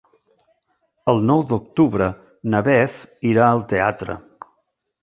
[1.13, 2.09] El nou d'octubre
[2.55, 4.19] na Beth irà al teatre.